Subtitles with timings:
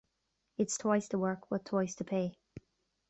[0.57, 2.35] It's twice the work but twice the pay.